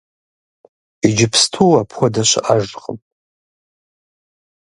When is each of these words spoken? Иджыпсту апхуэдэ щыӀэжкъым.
Иджыпсту 1.07 1.65
апхуэдэ 1.81 2.23
щыӀэжкъым. 2.29 2.97